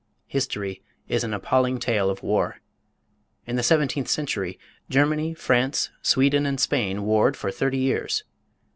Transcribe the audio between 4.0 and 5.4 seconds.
century Germany,